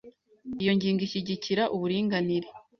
Iyi 0.61 0.71
ngingo 0.77 1.01
ishyigikira 1.07 1.63
uburinganire 1.75 2.47